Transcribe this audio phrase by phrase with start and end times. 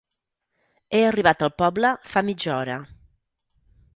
[0.93, 2.79] He arribat al poble fa mitja hora.